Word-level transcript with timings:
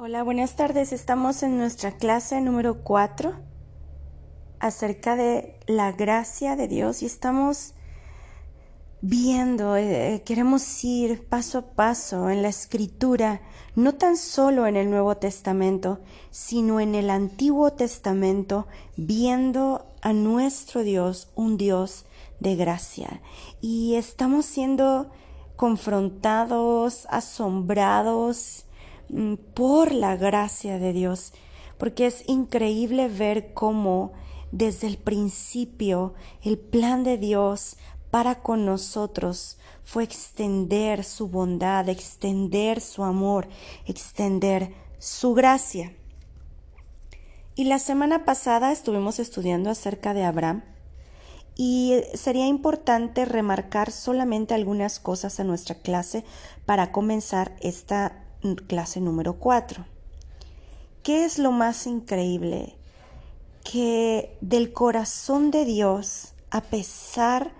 Hola, 0.00 0.22
buenas 0.22 0.54
tardes. 0.54 0.92
Estamos 0.92 1.42
en 1.42 1.58
nuestra 1.58 1.96
clase 1.96 2.40
número 2.40 2.84
4 2.84 3.34
acerca 4.60 5.16
de 5.16 5.58
la 5.66 5.90
gracia 5.90 6.54
de 6.54 6.68
Dios 6.68 7.02
y 7.02 7.06
estamos 7.06 7.74
viendo, 9.00 9.76
eh, 9.76 10.22
queremos 10.24 10.84
ir 10.84 11.26
paso 11.26 11.58
a 11.58 11.62
paso 11.74 12.30
en 12.30 12.42
la 12.42 12.48
escritura, 12.48 13.40
no 13.74 13.96
tan 13.96 14.16
solo 14.16 14.68
en 14.68 14.76
el 14.76 14.88
Nuevo 14.88 15.16
Testamento, 15.16 15.98
sino 16.30 16.78
en 16.78 16.94
el 16.94 17.10
Antiguo 17.10 17.72
Testamento, 17.72 18.68
viendo 18.96 19.84
a 20.00 20.12
nuestro 20.12 20.84
Dios, 20.84 21.32
un 21.34 21.56
Dios 21.56 22.04
de 22.38 22.54
gracia. 22.54 23.20
Y 23.60 23.96
estamos 23.96 24.46
siendo 24.46 25.10
confrontados, 25.56 27.08
asombrados, 27.10 28.64
por 29.54 29.92
la 29.92 30.16
gracia 30.16 30.78
de 30.78 30.92
Dios, 30.92 31.32
porque 31.78 32.06
es 32.06 32.28
increíble 32.28 33.08
ver 33.08 33.52
cómo 33.54 34.12
desde 34.52 34.86
el 34.86 34.98
principio 34.98 36.14
el 36.42 36.58
plan 36.58 37.04
de 37.04 37.18
Dios 37.18 37.76
para 38.10 38.36
con 38.40 38.64
nosotros 38.64 39.58
fue 39.84 40.04
extender 40.04 41.04
su 41.04 41.28
bondad, 41.28 41.88
extender 41.88 42.80
su 42.80 43.04
amor, 43.04 43.48
extender 43.86 44.72
su 44.98 45.34
gracia. 45.34 45.92
Y 47.54 47.64
la 47.64 47.78
semana 47.78 48.24
pasada 48.24 48.72
estuvimos 48.72 49.18
estudiando 49.18 49.70
acerca 49.70 50.14
de 50.14 50.24
Abraham 50.24 50.62
y 51.56 52.00
sería 52.14 52.46
importante 52.46 53.24
remarcar 53.24 53.90
solamente 53.90 54.54
algunas 54.54 55.00
cosas 55.00 55.40
en 55.40 55.48
nuestra 55.48 55.74
clase 55.74 56.24
para 56.66 56.92
comenzar 56.92 57.56
esta 57.60 58.27
clase 58.66 59.00
número 59.00 59.34
4. 59.34 59.84
¿Qué 61.02 61.24
es 61.24 61.38
lo 61.38 61.52
más 61.52 61.86
increíble? 61.86 62.76
Que 63.64 64.36
del 64.40 64.72
corazón 64.72 65.50
de 65.50 65.64
Dios, 65.64 66.34
a 66.50 66.62
pesar 66.62 67.52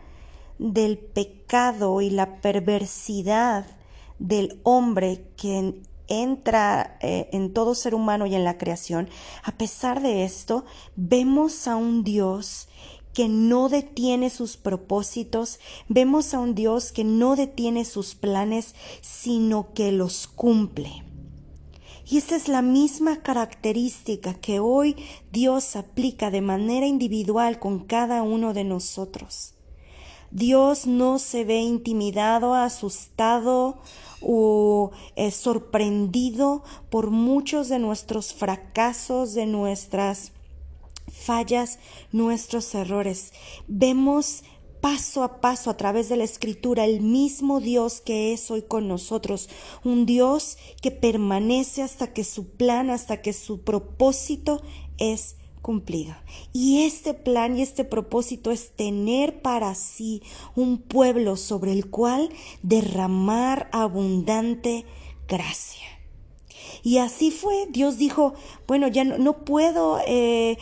del 0.58 0.98
pecado 0.98 2.00
y 2.00 2.10
la 2.10 2.40
perversidad 2.40 3.66
del 4.18 4.60
hombre 4.64 5.24
que 5.36 5.80
entra 6.08 6.96
eh, 7.00 7.28
en 7.32 7.52
todo 7.52 7.74
ser 7.74 7.94
humano 7.94 8.26
y 8.26 8.34
en 8.34 8.44
la 8.44 8.58
creación, 8.58 9.08
a 9.44 9.52
pesar 9.52 10.00
de 10.00 10.24
esto, 10.24 10.64
vemos 10.96 11.68
a 11.68 11.76
un 11.76 12.02
Dios 12.02 12.68
que 13.18 13.28
no 13.28 13.68
detiene 13.68 14.30
sus 14.30 14.56
propósitos, 14.56 15.58
vemos 15.88 16.34
a 16.34 16.38
un 16.38 16.54
Dios 16.54 16.92
que 16.92 17.02
no 17.02 17.34
detiene 17.34 17.84
sus 17.84 18.14
planes, 18.14 18.76
sino 19.00 19.72
que 19.74 19.90
los 19.90 20.28
cumple. 20.28 21.02
Y 22.08 22.18
esa 22.18 22.36
es 22.36 22.46
la 22.46 22.62
misma 22.62 23.20
característica 23.20 24.34
que 24.34 24.60
hoy 24.60 24.94
Dios 25.32 25.74
aplica 25.74 26.30
de 26.30 26.42
manera 26.42 26.86
individual 26.86 27.58
con 27.58 27.80
cada 27.80 28.22
uno 28.22 28.54
de 28.54 28.62
nosotros. 28.62 29.52
Dios 30.30 30.86
no 30.86 31.18
se 31.18 31.42
ve 31.42 31.58
intimidado, 31.58 32.54
asustado 32.54 33.78
o 34.22 34.92
eh, 35.16 35.32
sorprendido 35.32 36.62
por 36.88 37.10
muchos 37.10 37.68
de 37.68 37.80
nuestros 37.80 38.32
fracasos, 38.32 39.34
de 39.34 39.46
nuestras 39.46 40.30
fallas, 41.18 41.78
nuestros 42.12 42.74
errores. 42.74 43.32
Vemos 43.66 44.42
paso 44.80 45.22
a 45.22 45.40
paso 45.40 45.70
a 45.70 45.76
través 45.76 46.08
de 46.08 46.16
la 46.16 46.24
escritura 46.24 46.84
el 46.84 47.00
mismo 47.00 47.60
Dios 47.60 48.00
que 48.00 48.32
es 48.32 48.50
hoy 48.50 48.62
con 48.62 48.88
nosotros, 48.88 49.48
un 49.84 50.06
Dios 50.06 50.56
que 50.80 50.90
permanece 50.90 51.82
hasta 51.82 52.12
que 52.12 52.24
su 52.24 52.50
plan, 52.50 52.90
hasta 52.90 53.20
que 53.20 53.32
su 53.32 53.62
propósito 53.62 54.62
es 54.98 55.36
cumplido. 55.62 56.14
Y 56.52 56.84
este 56.84 57.14
plan 57.14 57.58
y 57.58 57.62
este 57.62 57.84
propósito 57.84 58.50
es 58.50 58.74
tener 58.74 59.42
para 59.42 59.74
sí 59.74 60.22
un 60.54 60.78
pueblo 60.78 61.36
sobre 61.36 61.72
el 61.72 61.90
cual 61.90 62.30
derramar 62.62 63.68
abundante 63.72 64.86
gracia. 65.26 65.97
Y 66.82 66.98
así 66.98 67.30
fue. 67.30 67.66
Dios 67.70 67.98
dijo, 67.98 68.34
bueno, 68.66 68.88
ya 68.88 69.04
no, 69.04 69.44
puedo, 69.44 70.00
eh, 70.06 70.58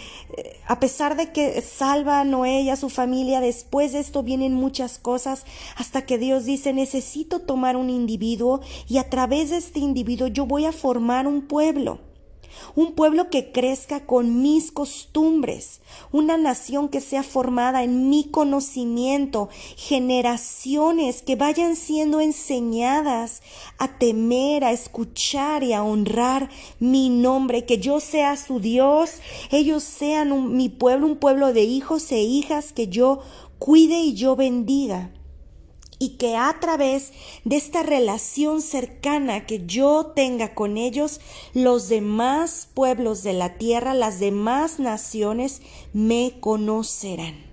a 0.66 0.80
pesar 0.80 1.16
de 1.16 1.32
que 1.32 1.60
salva 1.62 2.20
a 2.20 2.24
Noé 2.24 2.62
y 2.62 2.70
a 2.70 2.76
su 2.76 2.88
familia, 2.88 3.40
después 3.40 3.92
de 3.92 4.00
esto 4.00 4.22
vienen 4.22 4.54
muchas 4.54 4.98
cosas, 4.98 5.44
hasta 5.76 6.06
que 6.06 6.18
Dios 6.18 6.44
dice, 6.44 6.72
necesito 6.72 7.40
tomar 7.40 7.76
un 7.76 7.90
individuo 7.90 8.60
y 8.88 8.98
a 8.98 9.10
través 9.10 9.50
de 9.50 9.58
este 9.58 9.80
individuo 9.80 10.28
yo 10.28 10.46
voy 10.46 10.64
a 10.64 10.72
formar 10.72 11.26
un 11.26 11.42
pueblo 11.42 12.00
un 12.74 12.92
pueblo 12.92 13.30
que 13.30 13.52
crezca 13.52 14.06
con 14.06 14.42
mis 14.42 14.72
costumbres, 14.72 15.80
una 16.12 16.36
nación 16.36 16.88
que 16.88 17.00
sea 17.00 17.22
formada 17.22 17.82
en 17.82 18.08
mi 18.08 18.24
conocimiento, 18.24 19.48
generaciones 19.76 21.22
que 21.22 21.36
vayan 21.36 21.76
siendo 21.76 22.20
enseñadas 22.20 23.42
a 23.78 23.98
temer, 23.98 24.64
a 24.64 24.72
escuchar 24.72 25.62
y 25.62 25.72
a 25.72 25.82
honrar 25.82 26.50
mi 26.80 27.08
nombre, 27.08 27.64
que 27.64 27.78
yo 27.78 28.00
sea 28.00 28.36
su 28.36 28.60
Dios, 28.60 29.20
ellos 29.50 29.82
sean 29.82 30.56
mi 30.56 30.68
pueblo, 30.68 31.06
un 31.06 31.16
pueblo 31.16 31.52
de 31.52 31.62
hijos 31.62 32.10
e 32.12 32.20
hijas 32.20 32.72
que 32.72 32.88
yo 32.88 33.20
cuide 33.58 34.00
y 34.00 34.14
yo 34.14 34.36
bendiga 34.36 35.10
y 35.98 36.16
que 36.16 36.36
a 36.36 36.58
través 36.60 37.12
de 37.44 37.56
esta 37.56 37.82
relación 37.82 38.60
cercana 38.60 39.46
que 39.46 39.66
yo 39.66 40.06
tenga 40.14 40.54
con 40.54 40.76
ellos, 40.76 41.20
los 41.54 41.88
demás 41.88 42.68
pueblos 42.74 43.22
de 43.22 43.32
la 43.32 43.56
tierra, 43.56 43.94
las 43.94 44.20
demás 44.20 44.78
naciones 44.78 45.62
me 45.92 46.34
conocerán. 46.40 47.46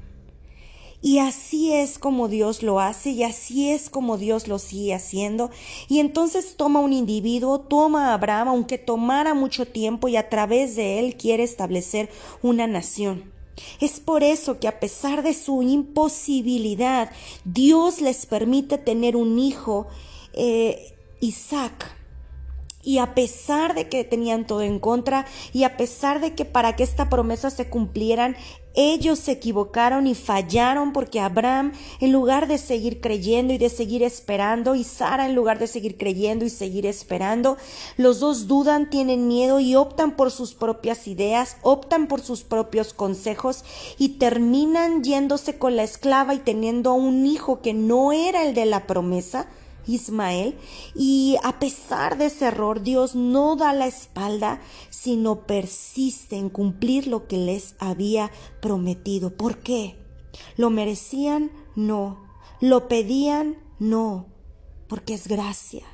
Y 1.06 1.20
así 1.20 1.74
es 1.74 2.00
como 2.00 2.30
Dios 2.30 2.64
lo 2.64 2.80
hace 2.80 3.10
y 3.10 3.24
así 3.24 3.70
es 3.70 3.90
como 3.90 4.18
Dios 4.18 4.48
lo 4.48 4.58
sigue 4.58 4.94
haciendo. 4.94 5.52
Y 5.90 6.00
entonces 6.00 6.56
toma 6.56 6.80
un 6.80 6.94
individuo, 6.94 7.60
toma 7.60 8.12
a 8.12 8.14
Abraham, 8.14 8.48
aunque 8.48 8.78
tomara 8.78 9.34
mucho 9.34 9.68
tiempo 9.68 10.08
y 10.08 10.16
a 10.16 10.30
través 10.30 10.78
de 10.78 11.00
él 11.00 11.18
quiere 11.18 11.44
establecer 11.44 12.10
una 12.42 12.68
nación. 12.68 13.33
Es 13.80 14.00
por 14.00 14.24
eso 14.24 14.60
que 14.60 14.68
a 14.68 14.80
pesar 14.80 15.24
de 15.24 15.34
su 15.34 15.62
imposibilidad, 15.62 17.12
Dios 17.46 18.02
les 18.02 18.26
permite 18.26 18.78
tener 18.78 19.16
un 19.16 19.40
hijo, 19.40 19.88
eh, 20.34 20.96
Isaac. 21.20 21.96
Y 22.86 22.98
a 22.98 23.16
pesar 23.16 23.76
de 23.76 23.88
que 23.88 24.04
tenían 24.04 24.46
todo 24.46 24.62
en 24.62 24.80
contra, 24.80 25.26
y 25.54 25.64
a 25.64 25.78
pesar 25.78 26.20
de 26.20 26.34
que 26.34 26.44
para 26.44 26.76
que 26.76 26.84
esta 26.84 27.10
promesa 27.10 27.50
se 27.50 27.70
cumplieran, 27.70 28.36
ellos 28.74 29.20
se 29.20 29.34
equivocaron 29.34 30.08
y 30.08 30.16
fallaron 30.16 30.94
porque 30.94 31.20
Abraham, 31.20 31.74
en 32.00 32.12
lugar 32.12 32.48
de 32.48 32.58
seguir 32.58 33.02
creyendo 33.02 33.54
y 33.54 33.58
de 33.58 33.70
seguir 33.70 34.04
esperando, 34.04 34.76
y 34.76 34.84
Sara, 34.84 35.26
en 35.28 35.36
lugar 35.36 35.60
de 35.60 35.68
seguir 35.68 35.98
creyendo 35.98 36.46
y 36.46 36.50
seguir 36.50 36.86
esperando, 36.86 37.58
los 37.98 38.20
dos 38.20 38.48
dudan, 38.48 38.90
tienen 38.90 39.28
miedo 39.28 39.60
y 39.60 39.76
optan 39.76 40.16
por 40.16 40.32
sus 40.32 40.54
propias 40.54 41.08
ideas, 41.08 41.58
optan 41.62 42.08
por 42.08 42.22
sus 42.22 42.44
propios 42.44 42.94
consejos 42.94 43.64
y 43.98 44.10
terminan 44.18 45.04
yéndose 45.04 45.58
con 45.58 45.76
la 45.76 45.84
esclava 45.84 46.34
y 46.34 46.40
teniendo 46.40 46.94
un 46.94 47.26
hijo 47.26 47.62
que 47.62 47.74
no 47.74 48.12
era 48.12 48.44
el 48.44 48.54
de 48.54 48.66
la 48.66 48.88
promesa, 48.88 49.48
Ismael, 49.88 50.58
y 50.96 51.38
a 51.44 51.60
pesar 51.60 52.18
de 52.18 52.26
ese 52.26 52.46
error, 52.46 52.82
Dios 52.82 53.16
no 53.16 53.56
da 53.56 53.74
la 53.74 53.88
espalda, 53.88 54.62
sino 54.90 55.46
persiste 55.46 56.38
en 56.38 56.50
cumplir 56.50 57.08
lo 57.08 57.28
que 57.28 57.38
les 57.38 57.76
había 57.80 58.32
prometido. 58.62 59.36
¿Por 59.36 59.60
qué? 59.60 59.96
¿Lo 60.58 60.70
merecían? 60.70 61.52
No. 61.76 62.20
¿Lo 62.60 62.88
pedían? 62.88 63.58
No. 63.80 64.28
Porque 64.88 65.14
es 65.14 65.28
gracia. 65.28 65.86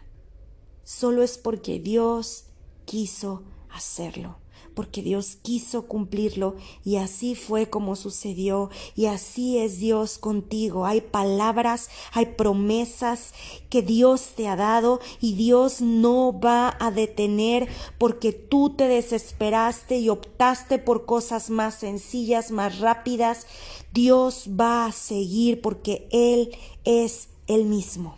Solo 0.84 1.24
es 1.24 1.38
porque 1.38 1.80
Dios 1.80 2.46
quiso 2.86 3.44
hacerlo 3.70 4.39
porque 4.80 5.02
Dios 5.02 5.36
quiso 5.42 5.88
cumplirlo 5.88 6.56
y 6.86 6.96
así 6.96 7.36
fue 7.36 7.70
como 7.70 7.98
sucedió 7.98 8.70
y 8.96 9.08
así 9.08 9.58
es 9.58 9.78
Dios 9.78 10.18
contigo. 10.18 10.86
Hay 10.86 11.02
palabras, 11.02 11.90
hay 12.14 12.28
promesas 12.28 13.34
que 13.70 13.82
Dios 13.82 14.30
te 14.38 14.48
ha 14.48 14.56
dado 14.56 15.02
y 15.20 15.34
Dios 15.34 15.82
no 15.82 16.40
va 16.40 16.78
a 16.80 16.92
detener 16.92 17.68
porque 17.98 18.32
tú 18.32 18.70
te 18.70 18.88
desesperaste 18.88 19.98
y 19.98 20.08
optaste 20.08 20.80
por 20.80 21.06
cosas 21.06 21.50
más 21.50 21.76
sencillas, 21.76 22.50
más 22.50 22.80
rápidas. 22.80 23.48
Dios 23.92 24.48
va 24.58 24.86
a 24.86 24.94
seguir 24.94 25.60
porque 25.60 26.08
Él 26.14 26.56
es 26.86 27.28
el 27.48 27.66
mismo. 27.66 28.16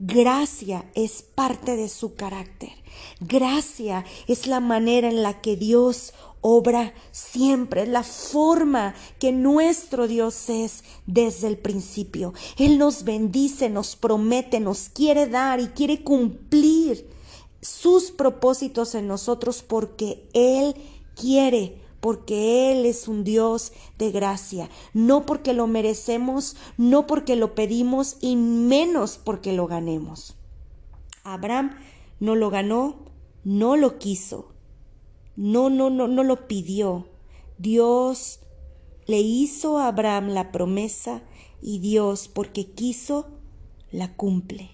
Gracia 0.00 0.90
es 0.96 1.22
parte 1.22 1.76
de 1.76 1.88
su 1.88 2.16
carácter. 2.16 2.81
Gracia 3.20 4.04
es 4.26 4.46
la 4.46 4.60
manera 4.60 5.08
en 5.08 5.22
la 5.22 5.40
que 5.40 5.56
Dios 5.56 6.12
obra 6.42 6.92
siempre, 7.12 7.86
la 7.86 8.02
forma 8.02 8.94
que 9.18 9.32
nuestro 9.32 10.08
Dios 10.08 10.50
es 10.50 10.84
desde 11.06 11.46
el 11.46 11.56
principio. 11.56 12.34
Él 12.58 12.78
nos 12.78 13.04
bendice, 13.04 13.70
nos 13.70 13.96
promete, 13.96 14.60
nos 14.60 14.88
quiere 14.88 15.26
dar 15.28 15.60
y 15.60 15.68
quiere 15.68 16.02
cumplir 16.02 17.08
sus 17.62 18.10
propósitos 18.10 18.94
en 18.94 19.06
nosotros 19.06 19.62
porque 19.62 20.28
Él 20.34 20.74
quiere, 21.14 21.80
porque 22.00 22.72
Él 22.72 22.86
es 22.86 23.06
un 23.06 23.22
Dios 23.22 23.72
de 23.96 24.10
gracia, 24.10 24.68
no 24.92 25.24
porque 25.24 25.52
lo 25.54 25.68
merecemos, 25.68 26.56
no 26.76 27.06
porque 27.06 27.36
lo 27.36 27.54
pedimos 27.54 28.16
y 28.20 28.34
menos 28.34 29.18
porque 29.22 29.52
lo 29.52 29.68
ganemos. 29.68 30.34
Abraham 31.22 31.76
no 32.22 32.36
lo 32.36 32.50
ganó, 32.50 32.98
no 33.42 33.76
lo 33.76 33.98
quiso, 33.98 34.54
no, 35.34 35.70
no, 35.70 35.90
no, 35.90 36.06
no 36.06 36.22
lo 36.22 36.46
pidió. 36.46 37.08
Dios 37.58 38.38
le 39.06 39.18
hizo 39.18 39.80
a 39.80 39.88
Abraham 39.88 40.28
la 40.28 40.52
promesa 40.52 41.22
y 41.60 41.80
Dios, 41.80 42.28
porque 42.28 42.70
quiso, 42.70 43.26
la 43.90 44.14
cumple, 44.14 44.70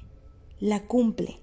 la 0.61 0.81
cumple. 0.81 1.41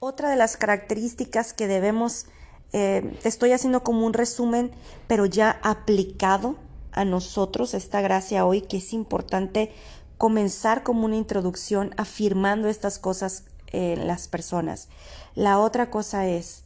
Otra 0.00 0.28
de 0.28 0.36
las 0.36 0.58
características 0.58 1.54
que 1.54 1.66
debemos 1.66 2.26
eh, 2.74 3.18
estoy 3.24 3.52
haciendo 3.52 3.84
como 3.84 4.04
un 4.04 4.12
resumen, 4.12 4.70
pero 5.06 5.24
ya 5.24 5.58
aplicado 5.62 6.56
a 6.92 7.06
nosotros 7.06 7.72
esta 7.72 8.02
gracia 8.02 8.44
hoy, 8.44 8.60
que 8.60 8.76
es 8.76 8.92
importante 8.92 9.72
comenzar 10.18 10.82
como 10.82 11.06
una 11.06 11.16
introducción 11.16 11.94
afirmando 11.96 12.68
estas 12.68 12.98
cosas 12.98 13.44
en 13.74 14.06
las 14.06 14.28
personas. 14.28 14.88
La 15.34 15.58
otra 15.58 15.90
cosa 15.90 16.26
es, 16.28 16.64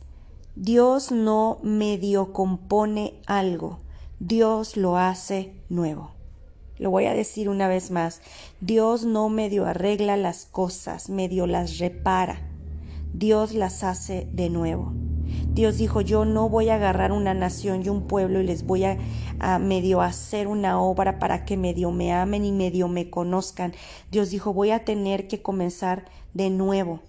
Dios 0.54 1.12
no 1.12 1.58
medio 1.62 2.32
compone 2.32 3.14
algo, 3.26 3.80
Dios 4.20 4.76
lo 4.76 4.96
hace 4.96 5.54
nuevo. 5.68 6.12
Lo 6.78 6.90
voy 6.90 7.06
a 7.06 7.14
decir 7.14 7.48
una 7.48 7.66
vez 7.66 7.90
más, 7.90 8.20
Dios 8.60 9.04
no 9.04 9.28
medio 9.28 9.66
arregla 9.66 10.16
las 10.16 10.46
cosas, 10.46 11.08
medio 11.08 11.46
las 11.46 11.78
repara, 11.78 12.40
Dios 13.12 13.52
las 13.52 13.82
hace 13.82 14.28
de 14.32 14.48
nuevo. 14.48 14.92
Dios 15.58 15.76
dijo, 15.76 16.00
yo 16.00 16.24
no 16.24 16.48
voy 16.48 16.68
a 16.68 16.76
agarrar 16.76 17.10
una 17.10 17.34
nación 17.34 17.82
y 17.84 17.88
un 17.88 18.02
pueblo 18.06 18.40
y 18.40 18.44
les 18.44 18.64
voy 18.64 18.84
a, 18.84 18.96
medio 19.60 20.02
hacer 20.02 20.46
una 20.46 20.80
obra 20.80 21.18
para 21.18 21.44
que 21.44 21.56
medio 21.56 21.90
me 21.90 22.12
amen 22.12 22.44
y 22.44 22.52
medio 22.52 22.88
me 22.88 23.10
conozcan. 23.10 23.72
Dios 24.10 24.30
dijo, 24.30 24.52
voy 24.52 24.70
a 24.70 24.84
tener 24.84 25.26
que 25.26 25.42
comenzar 25.42 26.04
de 26.38 26.50
nuevo. 26.50 27.00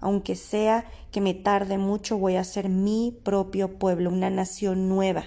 Aunque 0.00 0.34
sea 0.34 0.84
que 1.12 1.20
me 1.22 1.32
tarde 1.32 1.78
mucho, 1.78 2.18
voy 2.18 2.34
a 2.34 2.40
hacer 2.40 2.68
mi 2.68 3.16
propio 3.24 3.78
pueblo, 3.78 4.10
una 4.10 4.28
nación 4.28 4.88
nueva 4.88 5.24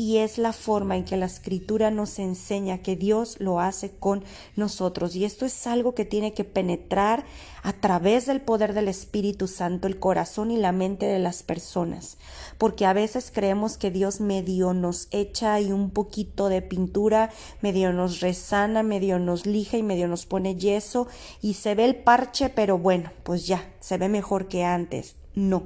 y 0.00 0.16
es 0.16 0.38
la 0.38 0.54
forma 0.54 0.96
en 0.96 1.04
que 1.04 1.18
la 1.18 1.26
escritura 1.26 1.90
nos 1.90 2.18
enseña 2.18 2.78
que 2.78 2.96
Dios 2.96 3.36
lo 3.38 3.60
hace 3.60 3.90
con 3.90 4.24
nosotros. 4.56 5.14
Y 5.14 5.26
esto 5.26 5.44
es 5.44 5.66
algo 5.66 5.94
que 5.94 6.06
tiene 6.06 6.32
que 6.32 6.44
penetrar 6.44 7.26
a 7.62 7.74
través 7.74 8.24
del 8.24 8.40
poder 8.40 8.72
del 8.72 8.88
Espíritu 8.88 9.46
Santo 9.46 9.86
el 9.86 9.98
corazón 9.98 10.50
y 10.52 10.56
la 10.56 10.72
mente 10.72 11.04
de 11.04 11.18
las 11.18 11.42
personas. 11.42 12.16
Porque 12.56 12.86
a 12.86 12.94
veces 12.94 13.30
creemos 13.30 13.76
que 13.76 13.90
Dios 13.90 14.22
medio 14.22 14.72
nos 14.72 15.06
echa 15.10 15.52
ahí 15.52 15.70
un 15.70 15.90
poquito 15.90 16.48
de 16.48 16.62
pintura, 16.62 17.28
medio 17.60 17.92
nos 17.92 18.20
resana, 18.20 18.82
medio 18.82 19.18
nos 19.18 19.44
lija 19.44 19.76
y 19.76 19.82
medio 19.82 20.08
nos 20.08 20.24
pone 20.24 20.56
yeso 20.56 21.08
y 21.42 21.52
se 21.52 21.74
ve 21.74 21.84
el 21.84 21.96
parche, 21.96 22.48
pero 22.48 22.78
bueno, 22.78 23.12
pues 23.22 23.46
ya, 23.46 23.70
se 23.80 23.98
ve 23.98 24.08
mejor 24.08 24.48
que 24.48 24.64
antes. 24.64 25.16
No. 25.34 25.64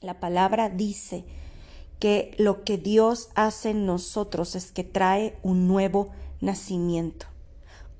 La 0.00 0.20
palabra 0.20 0.68
dice 0.68 1.24
que 1.98 2.34
lo 2.38 2.64
que 2.64 2.78
Dios 2.78 3.28
hace 3.34 3.70
en 3.70 3.86
nosotros 3.86 4.54
es 4.54 4.70
que 4.72 4.84
trae 4.84 5.36
un 5.42 5.68
nuevo 5.68 6.10
nacimiento. 6.40 7.26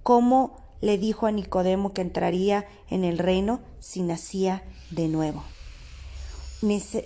¿Cómo 0.03 0.57
le 0.81 0.99
dijo 0.99 1.27
a 1.27 1.33
Nicodemo 1.33 1.93
que 1.93 2.03
entraría 2.03 2.67
en 2.89 3.05
el 3.05 3.19
reino 3.19 3.61
si 3.81 4.03
nacía 4.03 4.63
de 4.91 5.09
nuevo? 5.09 5.43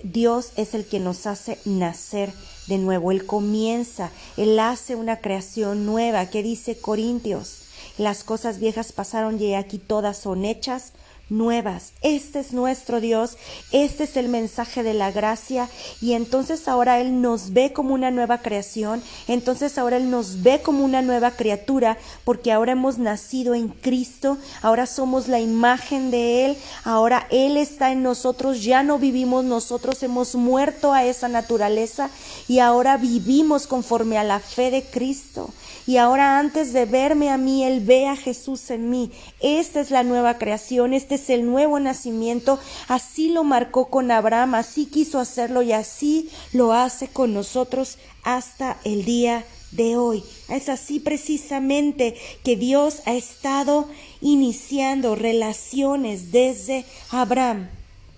Dios 0.02 0.52
es 0.56 0.74
el 0.74 0.86
que 0.86 0.98
nos 0.98 1.26
hace 1.26 1.58
nacer 1.66 2.32
de 2.68 2.78
nuevo. 2.78 3.10
Él 3.10 3.26
comienza, 3.26 4.10
Él 4.36 4.58
hace 4.58 4.94
una 4.96 5.18
creación 5.18 5.84
nueva. 5.84 6.26
¿Qué 6.26 6.42
dice 6.42 6.78
Corintios? 6.78 7.64
Las 7.98 8.24
cosas 8.24 8.58
viejas 8.58 8.92
pasaron 8.92 9.40
y 9.40 9.54
aquí 9.54 9.78
todas 9.78 10.16
son 10.16 10.44
hechas 10.46 10.92
nuevas. 11.32 11.92
Este 12.02 12.38
es 12.38 12.52
nuestro 12.52 13.00
Dios, 13.00 13.36
este 13.72 14.04
es 14.04 14.16
el 14.16 14.28
mensaje 14.28 14.82
de 14.82 14.94
la 14.94 15.10
gracia 15.10 15.68
y 16.00 16.12
entonces 16.12 16.68
ahora 16.68 17.00
Él 17.00 17.20
nos 17.20 17.52
ve 17.52 17.72
como 17.72 17.94
una 17.94 18.10
nueva 18.10 18.38
creación, 18.38 19.02
entonces 19.26 19.78
ahora 19.78 19.96
Él 19.96 20.10
nos 20.10 20.42
ve 20.42 20.60
como 20.60 20.84
una 20.84 21.02
nueva 21.02 21.32
criatura 21.32 21.98
porque 22.24 22.52
ahora 22.52 22.72
hemos 22.72 22.98
nacido 22.98 23.54
en 23.54 23.68
Cristo, 23.68 24.38
ahora 24.60 24.86
somos 24.86 25.26
la 25.26 25.40
imagen 25.40 26.10
de 26.10 26.44
Él, 26.44 26.56
ahora 26.84 27.26
Él 27.30 27.56
está 27.56 27.90
en 27.90 28.02
nosotros, 28.02 28.62
ya 28.62 28.82
no 28.82 28.98
vivimos 28.98 29.44
nosotros, 29.44 30.02
hemos 30.02 30.34
muerto 30.34 30.92
a 30.92 31.04
esa 31.04 31.28
naturaleza 31.28 32.10
y 32.46 32.58
ahora 32.58 32.96
vivimos 32.98 33.66
conforme 33.66 34.18
a 34.18 34.24
la 34.24 34.38
fe 34.38 34.70
de 34.70 34.82
Cristo 34.82 35.50
y 35.86 35.96
ahora 35.96 36.38
antes 36.38 36.72
de 36.72 36.84
verme 36.84 37.30
a 37.30 37.36
mí, 37.36 37.64
Él 37.64 37.80
ve 37.80 38.06
a 38.06 38.16
Jesús 38.16 38.70
en 38.70 38.88
mí. 38.88 39.10
Esta 39.40 39.80
es 39.80 39.90
la 39.90 40.04
nueva 40.04 40.38
creación, 40.38 40.92
este 40.92 41.18
el 41.30 41.46
nuevo 41.46 41.78
nacimiento. 41.80 42.58
Así 42.88 43.28
lo 43.28 43.44
marcó 43.44 43.86
con 43.86 44.10
Abraham, 44.10 44.54
así 44.54 44.86
quiso 44.86 45.18
hacerlo 45.18 45.62
y 45.62 45.72
así 45.72 46.30
lo 46.52 46.72
hace 46.72 47.08
con 47.08 47.34
nosotros 47.34 47.98
hasta 48.22 48.78
el 48.84 49.04
día 49.04 49.44
de 49.72 49.96
hoy. 49.96 50.22
Es 50.48 50.68
así 50.68 51.00
precisamente 51.00 52.14
que 52.44 52.56
Dios 52.56 53.02
ha 53.06 53.14
estado 53.14 53.88
iniciando 54.20 55.16
relaciones 55.16 56.30
desde 56.30 56.84
Abraham. 57.10 57.68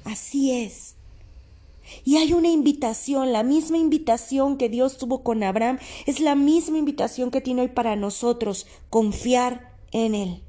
Así 0.05 0.53
es. 0.53 0.95
Y 2.05 2.17
hay 2.17 2.33
una 2.33 2.49
invitación, 2.49 3.33
la 3.33 3.43
misma 3.43 3.79
invitación 3.79 4.57
que 4.57 4.69
Dios 4.69 4.99
tuvo 4.99 5.23
con 5.23 5.43
Abraham, 5.43 5.79
es 6.07 6.21
la 6.21 6.35
misma 6.35 6.79
invitación 6.79 7.31
que 7.31 7.41
tiene 7.41 7.63
hoy 7.63 7.69
para 7.69 7.97
nosotros, 7.97 8.67
confiar 8.91 9.73
en 9.93 10.15
Él. 10.15 10.43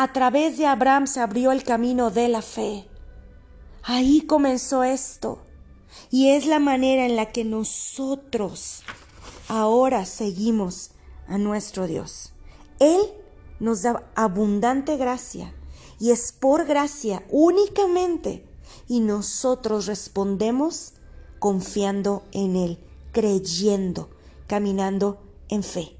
A 0.00 0.14
través 0.14 0.56
de 0.56 0.64
Abraham 0.64 1.06
se 1.06 1.20
abrió 1.20 1.52
el 1.52 1.62
camino 1.62 2.10
de 2.10 2.28
la 2.28 2.40
fe. 2.40 2.88
Ahí 3.82 4.22
comenzó 4.22 4.82
esto. 4.82 5.42
Y 6.10 6.30
es 6.30 6.46
la 6.46 6.58
manera 6.58 7.04
en 7.04 7.16
la 7.16 7.26
que 7.32 7.44
nosotros 7.44 8.82
ahora 9.46 10.06
seguimos 10.06 10.92
a 11.28 11.36
nuestro 11.36 11.86
Dios. 11.86 12.32
Él 12.78 12.98
nos 13.58 13.82
da 13.82 14.10
abundante 14.14 14.96
gracia 14.96 15.52
y 15.98 16.12
es 16.12 16.32
por 16.32 16.64
gracia 16.64 17.22
únicamente 17.28 18.48
y 18.88 19.00
nosotros 19.00 19.84
respondemos 19.84 20.94
confiando 21.38 22.22
en 22.32 22.56
Él, 22.56 22.78
creyendo, 23.12 24.08
caminando 24.46 25.20
en 25.50 25.62
fe. 25.62 25.99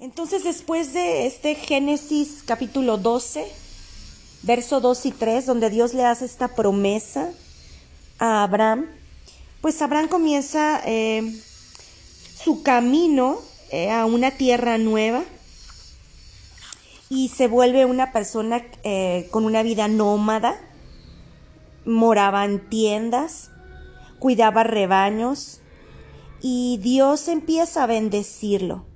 Entonces 0.00 0.42
después 0.42 0.92
de 0.92 1.26
este 1.26 1.54
Génesis 1.54 2.42
capítulo 2.44 2.98
12, 2.98 3.46
verso 4.42 4.80
2 4.80 5.06
y 5.06 5.10
3, 5.12 5.46
donde 5.46 5.70
Dios 5.70 5.94
le 5.94 6.04
hace 6.04 6.24
esta 6.24 6.48
promesa 6.48 7.30
a 8.18 8.42
Abraham, 8.42 8.86
pues 9.60 9.80
Abraham 9.80 10.08
comienza 10.08 10.82
eh, 10.84 11.40
su 12.36 12.62
camino 12.64 13.38
eh, 13.70 13.90
a 13.90 14.04
una 14.04 14.32
tierra 14.32 14.78
nueva, 14.78 15.22
y 17.08 17.28
se 17.28 17.46
vuelve 17.46 17.84
una 17.84 18.10
persona 18.10 18.64
eh, 18.82 19.28
con 19.30 19.44
una 19.44 19.62
vida 19.62 19.86
nómada, 19.86 20.60
moraba 21.84 22.44
en 22.44 22.68
tiendas, 22.68 23.50
cuidaba 24.18 24.64
rebaños 24.64 25.60
y 26.40 26.78
Dios 26.82 27.28
empieza 27.28 27.84
a 27.84 27.86
bendecirlo. 27.86 28.93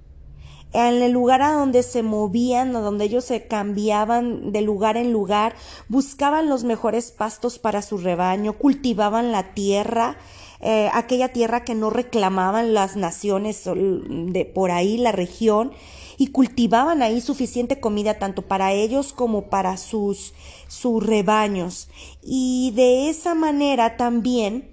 En 0.73 1.03
el 1.03 1.13
lugar 1.13 1.41
a 1.41 1.53
donde 1.53 1.83
se 1.83 2.03
movían, 2.03 2.77
o 2.77 2.83
donde 2.83 3.07
ellos 3.07 3.25
se 3.25 3.47
cambiaban 3.47 4.53
de 4.53 4.61
lugar 4.61 4.97
en 4.97 5.13
lugar, 5.13 5.55
buscaban 5.89 6.49
los 6.49 6.65
mejores 6.65 7.11
pastos 7.11 7.59
para 7.59 7.81
su 7.81 7.97
rebaño, 7.97 8.53
cultivaban 8.53 9.33
la 9.33 9.55
tierra, 9.55 10.19
eh, 10.61 10.91
aquella 10.93 11.29
tierra 11.33 11.65
que 11.65 11.75
no 11.75 11.89
reclamaban 11.89 12.75
las 12.75 12.97
naciones 12.97 13.63
de 13.65 14.45
por 14.45 14.71
ahí, 14.71 14.99
la 14.99 15.13
región, 15.13 15.73
y 16.19 16.29
cultivaban 16.29 17.01
ahí 17.01 17.21
suficiente 17.21 17.81
comida 17.81 18.19
tanto 18.19 18.43
para 18.43 18.73
ellos 18.73 19.13
como 19.13 19.43
para 19.49 19.77
sus, 19.77 20.35
sus 20.67 21.05
rebaños. 21.07 21.89
Y 22.23 22.73
de 22.75 23.09
esa 23.09 23.35
manera 23.35 23.97
también 23.97 24.69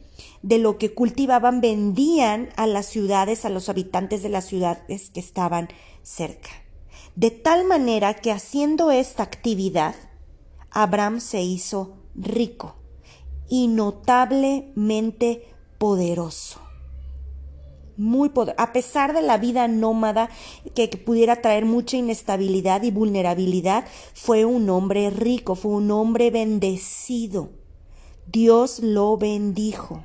de 0.46 0.60
lo 0.60 0.78
que 0.78 0.94
cultivaban 0.94 1.60
vendían 1.60 2.50
a 2.56 2.68
las 2.68 2.86
ciudades, 2.86 3.46
a 3.46 3.50
los 3.50 3.68
habitantes 3.68 4.22
de 4.22 4.30
las 4.30 4.46
ciudades 4.46 5.10
que 5.10 5.20
estaban 5.20 5.70
cerca. 6.04 6.52
De 7.16 7.32
tal 7.32 7.66
manera 7.66 8.14
que 8.14 8.32
haciendo 8.32 8.92
esta 8.92 9.24
actividad, 9.24 9.96
Abraham 10.70 11.20
se 11.20 11.42
hizo 11.42 11.98
rico 12.14 12.76
y 13.50 13.68
notablemente 13.68 15.48
poderoso. 15.80 16.62
muy 17.98 18.30
poderoso. 18.30 18.62
A 18.62 18.72
pesar 18.72 19.14
de 19.14 19.24
la 19.24 19.40
vida 19.40 19.68
nómada 19.68 20.30
que, 20.76 20.92
que, 20.92 20.98
pudiera 20.98 21.42
traer 21.42 21.66
mucha 21.66 21.98
inestabilidad 21.98 22.84
y 22.84 22.92
vulnerabilidad, 22.92 23.86
fue 24.14 24.46
un 24.46 24.70
hombre 24.70 25.10
rico, 25.10 25.56
fue 25.56 25.72
un 25.72 25.90
hombre 25.90 26.30
bendecido. 26.30 27.50
Dios 28.28 28.80
lo 28.80 29.18
bendijo. 29.18 30.04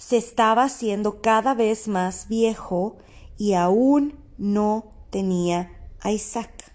Se 0.00 0.16
estaba 0.16 0.64
haciendo 0.64 1.20
cada 1.20 1.52
vez 1.52 1.86
más 1.86 2.26
viejo 2.26 2.96
y 3.36 3.52
aún 3.52 4.18
no 4.38 4.94
tenía 5.10 5.70
a 6.00 6.10
Isaac. 6.10 6.72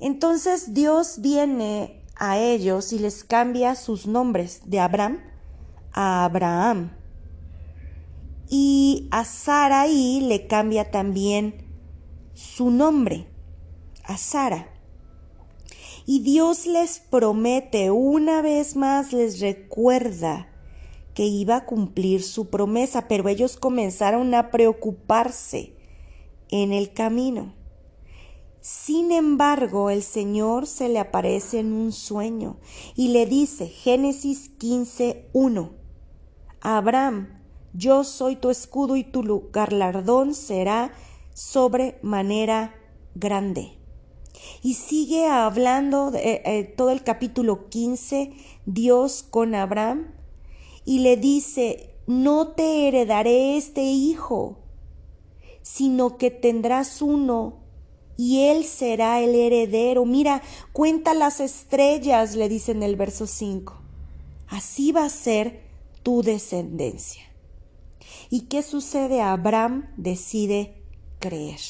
Entonces 0.00 0.74
Dios 0.74 1.20
viene 1.20 2.04
a 2.16 2.38
ellos 2.38 2.92
y 2.92 2.98
les 2.98 3.22
cambia 3.22 3.76
sus 3.76 4.08
nombres 4.08 4.62
de 4.66 4.80
Abraham 4.80 5.20
a 5.92 6.24
Abraham. 6.24 6.90
Y 8.50 9.06
a 9.12 9.24
Saraí 9.24 10.20
le 10.20 10.48
cambia 10.48 10.90
también 10.90 11.64
su 12.34 12.72
nombre, 12.72 13.28
a 14.02 14.16
Sara. 14.16 14.68
Y 16.06 16.20
Dios 16.24 16.66
les 16.66 16.98
promete, 16.98 17.92
una 17.92 18.42
vez 18.42 18.74
más 18.74 19.12
les 19.12 19.38
recuerda 19.38 20.48
que 21.14 21.24
iba 21.24 21.56
a 21.56 21.64
cumplir 21.64 22.22
su 22.22 22.50
promesa, 22.50 23.08
pero 23.08 23.28
ellos 23.28 23.56
comenzaron 23.56 24.34
a 24.34 24.50
preocuparse 24.50 25.74
en 26.50 26.72
el 26.72 26.92
camino. 26.92 27.54
Sin 28.60 29.12
embargo, 29.12 29.90
el 29.90 30.02
Señor 30.02 30.66
se 30.66 30.88
le 30.88 30.98
aparece 30.98 31.60
en 31.60 31.72
un 31.72 31.92
sueño 31.92 32.56
y 32.96 33.08
le 33.08 33.26
dice, 33.26 33.68
Génesis 33.68 34.50
15.1, 34.58 35.70
Abraham, 36.60 37.42
yo 37.74 38.04
soy 38.04 38.36
tu 38.36 38.48
escudo 38.50 38.96
y 38.96 39.04
tu 39.04 39.50
galardón 39.52 40.34
será 40.34 40.92
sobremanera 41.34 42.74
grande. 43.14 43.76
Y 44.62 44.74
sigue 44.74 45.26
hablando 45.26 46.12
eh, 46.14 46.40
eh, 46.44 46.64
todo 46.64 46.90
el 46.90 47.02
capítulo 47.02 47.68
15, 47.68 48.32
Dios 48.64 49.22
con 49.28 49.54
Abraham, 49.54 50.13
y 50.84 51.00
le 51.00 51.16
dice, 51.16 51.94
no 52.06 52.48
te 52.48 52.88
heredaré 52.88 53.56
este 53.56 53.82
hijo, 53.82 54.58
sino 55.62 56.18
que 56.18 56.30
tendrás 56.30 57.00
uno 57.00 57.64
y 58.16 58.42
él 58.42 58.64
será 58.64 59.20
el 59.20 59.34
heredero. 59.34 60.04
Mira, 60.04 60.42
cuenta 60.72 61.14
las 61.14 61.40
estrellas, 61.40 62.36
le 62.36 62.48
dice 62.48 62.72
en 62.72 62.82
el 62.82 62.96
verso 62.96 63.26
5. 63.26 63.74
Así 64.48 64.92
va 64.92 65.04
a 65.04 65.10
ser 65.10 65.62
tu 66.02 66.22
descendencia. 66.22 67.22
¿Y 68.30 68.42
qué 68.42 68.62
sucede? 68.62 69.20
Abraham 69.20 69.90
decide 69.96 70.82
creer. 71.18 71.60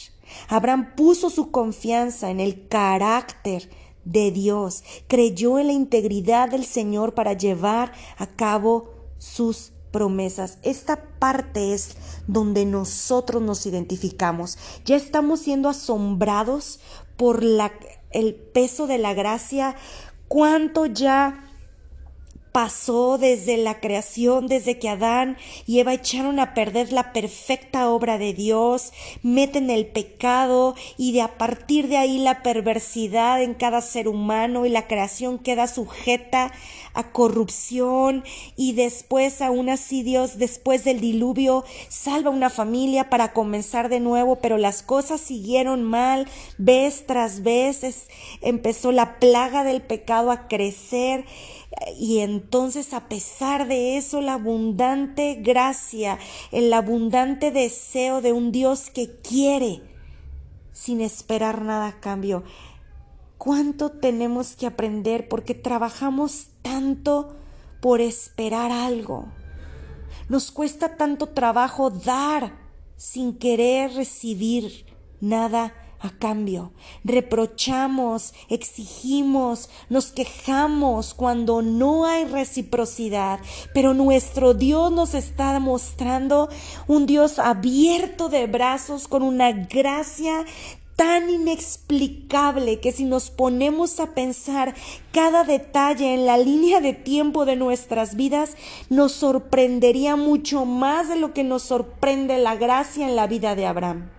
Abraham 0.48 0.94
puso 0.96 1.30
su 1.30 1.50
confianza 1.50 2.30
en 2.30 2.40
el 2.40 2.68
carácter 2.68 3.70
de 4.04 4.30
Dios, 4.30 4.84
creyó 5.06 5.58
en 5.58 5.68
la 5.68 5.72
integridad 5.72 6.50
del 6.50 6.64
Señor 6.64 7.14
para 7.14 7.32
llevar 7.32 7.92
a 8.18 8.26
cabo 8.26 8.93
sus 9.24 9.72
promesas. 9.90 10.58
Esta 10.62 11.02
parte 11.18 11.72
es 11.72 11.96
donde 12.26 12.66
nosotros 12.66 13.40
nos 13.42 13.64
identificamos. 13.64 14.58
Ya 14.84 14.96
estamos 14.96 15.40
siendo 15.40 15.68
asombrados 15.68 16.80
por 17.16 17.42
la, 17.42 17.72
el 18.10 18.34
peso 18.34 18.86
de 18.86 18.98
la 18.98 19.14
gracia, 19.14 19.76
cuánto 20.28 20.86
ya 20.86 21.42
pasó 22.54 23.18
desde 23.18 23.56
la 23.56 23.80
creación, 23.80 24.46
desde 24.46 24.78
que 24.78 24.88
Adán 24.88 25.36
y 25.66 25.80
Eva 25.80 25.92
echaron 25.92 26.38
a 26.38 26.54
perder 26.54 26.92
la 26.92 27.12
perfecta 27.12 27.90
obra 27.90 28.16
de 28.16 28.32
Dios, 28.32 28.92
meten 29.24 29.70
el 29.70 29.86
pecado 29.86 30.76
y 30.96 31.10
de 31.10 31.22
a 31.22 31.36
partir 31.36 31.88
de 31.88 31.96
ahí 31.96 32.18
la 32.18 32.44
perversidad 32.44 33.42
en 33.42 33.54
cada 33.54 33.80
ser 33.80 34.06
humano 34.06 34.66
y 34.66 34.68
la 34.68 34.86
creación 34.86 35.40
queda 35.40 35.66
sujeta 35.66 36.52
a 36.92 37.10
corrupción 37.10 38.22
y 38.54 38.74
después 38.74 39.42
aún 39.42 39.68
así 39.68 40.04
Dios 40.04 40.38
después 40.38 40.84
del 40.84 41.00
diluvio 41.00 41.64
salva 41.88 42.30
una 42.30 42.50
familia 42.50 43.10
para 43.10 43.32
comenzar 43.32 43.88
de 43.88 43.98
nuevo, 43.98 44.36
pero 44.36 44.58
las 44.58 44.84
cosas 44.84 45.20
siguieron 45.20 45.82
mal 45.82 46.28
vez 46.56 47.04
tras 47.04 47.42
vez, 47.42 48.06
empezó 48.42 48.92
la 48.92 49.18
plaga 49.18 49.64
del 49.64 49.82
pecado 49.82 50.30
a 50.30 50.46
crecer 50.46 51.24
y 51.98 52.20
entonces 52.20 52.92
a 52.92 53.08
pesar 53.08 53.66
de 53.68 53.96
eso, 53.96 54.20
la 54.20 54.34
abundante 54.34 55.34
gracia, 55.34 56.18
el 56.52 56.72
abundante 56.72 57.50
deseo 57.50 58.20
de 58.20 58.32
un 58.32 58.52
Dios 58.52 58.90
que 58.90 59.20
quiere 59.20 59.82
sin 60.72 61.00
esperar 61.00 61.62
nada 61.62 61.88
a 61.88 62.00
cambio. 62.00 62.44
¿Cuánto 63.38 63.90
tenemos 63.90 64.56
que 64.56 64.66
aprender 64.66 65.28
porque 65.28 65.54
trabajamos 65.54 66.48
tanto 66.62 67.36
por 67.80 68.00
esperar 68.00 68.72
algo? 68.72 69.28
Nos 70.28 70.50
cuesta 70.50 70.96
tanto 70.96 71.28
trabajo 71.28 71.90
dar 71.90 72.56
sin 72.96 73.36
querer 73.38 73.92
recibir 73.92 74.86
nada 75.20 75.74
a 76.04 76.10
cambio. 76.10 76.72
Reprochamos, 77.02 78.34
exigimos, 78.50 79.70
nos 79.88 80.12
quejamos 80.12 81.14
cuando 81.14 81.62
no 81.62 82.04
hay 82.04 82.26
reciprocidad, 82.26 83.40
pero 83.72 83.94
nuestro 83.94 84.52
Dios 84.54 84.92
nos 84.92 85.14
está 85.14 85.58
mostrando 85.58 86.48
un 86.86 87.06
Dios 87.06 87.38
abierto 87.38 88.28
de 88.28 88.46
brazos 88.46 89.08
con 89.08 89.22
una 89.22 89.52
gracia 89.52 90.44
tan 90.96 91.28
inexplicable 91.28 92.78
que 92.78 92.92
si 92.92 93.04
nos 93.04 93.30
ponemos 93.30 93.98
a 93.98 94.14
pensar 94.14 94.74
cada 95.10 95.42
detalle 95.42 96.14
en 96.14 96.26
la 96.26 96.36
línea 96.36 96.80
de 96.80 96.92
tiempo 96.92 97.46
de 97.46 97.56
nuestras 97.56 98.14
vidas, 98.14 98.56
nos 98.90 99.12
sorprendería 99.12 100.16
mucho 100.16 100.66
más 100.66 101.08
de 101.08 101.16
lo 101.16 101.32
que 101.32 101.42
nos 101.44 101.62
sorprende 101.62 102.38
la 102.38 102.54
gracia 102.56 103.08
en 103.08 103.16
la 103.16 103.26
vida 103.26 103.56
de 103.56 103.66
Abraham. 103.66 104.13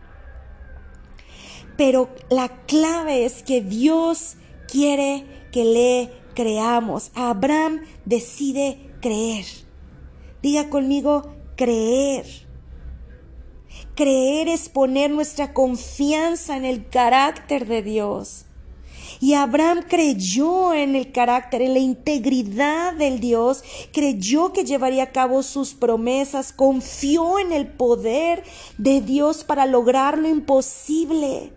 Pero 1.77 2.09
la 2.29 2.49
clave 2.65 3.25
es 3.25 3.43
que 3.43 3.61
Dios 3.61 4.35
quiere 4.67 5.25
que 5.51 5.65
le 5.65 6.11
creamos. 6.33 7.11
Abraham 7.15 7.81
decide 8.05 8.91
creer. 9.01 9.45
Diga 10.41 10.69
conmigo, 10.69 11.33
creer. 11.55 12.25
Creer 13.95 14.47
es 14.47 14.69
poner 14.69 15.09
nuestra 15.09 15.53
confianza 15.53 16.55
en 16.57 16.65
el 16.65 16.87
carácter 16.87 17.65
de 17.67 17.81
Dios. 17.81 18.45
Y 19.19 19.33
Abraham 19.33 19.83
creyó 19.87 20.73
en 20.73 20.95
el 20.95 21.11
carácter, 21.11 21.61
en 21.61 21.73
la 21.73 21.79
integridad 21.79 22.93
del 22.93 23.19
Dios, 23.19 23.63
creyó 23.93 24.51
que 24.51 24.65
llevaría 24.65 25.03
a 25.03 25.11
cabo 25.11 25.41
sus 25.41 25.73
promesas, 25.73 26.51
confió 26.51 27.39
en 27.39 27.51
el 27.51 27.67
poder 27.67 28.43
de 28.77 29.01
Dios 29.01 29.43
para 29.43 29.65
lograr 29.65 30.17
lo 30.17 30.27
imposible. 30.27 31.53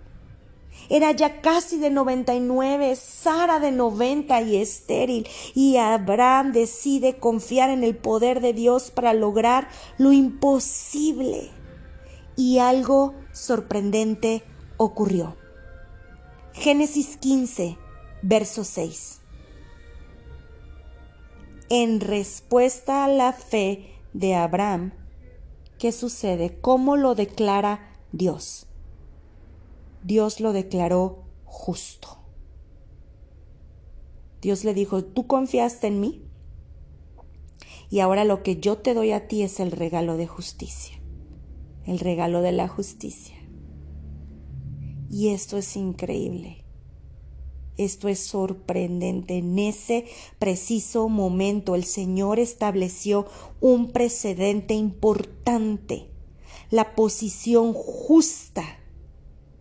Era 0.90 1.12
ya 1.12 1.40
casi 1.40 1.78
de 1.78 1.90
99, 1.90 2.96
Sara 2.96 3.60
de 3.60 3.72
90 3.72 4.40
y 4.42 4.56
estéril. 4.56 5.28
Y 5.54 5.76
Abraham 5.76 6.52
decide 6.52 7.18
confiar 7.18 7.70
en 7.70 7.84
el 7.84 7.96
poder 7.96 8.40
de 8.40 8.54
Dios 8.54 8.90
para 8.90 9.12
lograr 9.12 9.68
lo 9.98 10.12
imposible. 10.12 11.50
Y 12.36 12.58
algo 12.58 13.14
sorprendente 13.32 14.42
ocurrió. 14.76 15.36
Génesis 16.54 17.16
15, 17.18 17.76
verso 18.22 18.64
6. 18.64 19.20
En 21.68 22.00
respuesta 22.00 23.04
a 23.04 23.08
la 23.08 23.34
fe 23.34 23.94
de 24.14 24.34
Abraham, 24.34 24.92
¿qué 25.78 25.92
sucede? 25.92 26.58
¿Cómo 26.62 26.96
lo 26.96 27.14
declara 27.14 27.94
Dios? 28.12 28.67
Dios 30.08 30.40
lo 30.40 30.54
declaró 30.54 31.24
justo. 31.44 32.16
Dios 34.40 34.64
le 34.64 34.72
dijo, 34.72 35.04
tú 35.04 35.26
confiaste 35.26 35.88
en 35.88 36.00
mí 36.00 36.22
y 37.90 38.00
ahora 38.00 38.24
lo 38.24 38.42
que 38.42 38.56
yo 38.56 38.78
te 38.78 38.94
doy 38.94 39.12
a 39.12 39.28
ti 39.28 39.42
es 39.42 39.60
el 39.60 39.70
regalo 39.70 40.16
de 40.16 40.26
justicia, 40.26 40.98
el 41.84 41.98
regalo 41.98 42.40
de 42.40 42.52
la 42.52 42.68
justicia. 42.68 43.36
Y 45.10 45.28
esto 45.28 45.58
es 45.58 45.76
increíble. 45.76 46.64
Esto 47.76 48.08
es 48.08 48.20
sorprendente. 48.20 49.36
En 49.36 49.58
ese 49.58 50.06
preciso 50.38 51.10
momento 51.10 51.74
el 51.74 51.84
Señor 51.84 52.38
estableció 52.38 53.26
un 53.60 53.90
precedente 53.92 54.72
importante, 54.72 56.08
la 56.70 56.94
posición 56.94 57.74
justa 57.74 58.77